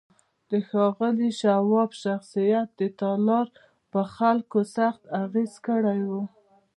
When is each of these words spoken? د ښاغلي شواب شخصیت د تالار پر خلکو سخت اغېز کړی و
د 0.49 0.51
ښاغلي 0.69 1.29
شواب 1.41 1.91
شخصیت 2.03 2.67
د 2.79 2.81
تالار 2.99 3.47
پر 3.91 4.05
خلکو 4.15 4.59
سخت 4.75 5.01
اغېز 5.23 5.53
کړی 5.67 6.01
و 6.09 6.11